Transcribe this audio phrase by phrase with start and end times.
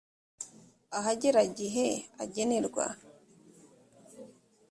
[0.97, 1.85] ahagera gihe
[2.23, 2.85] agenerwa.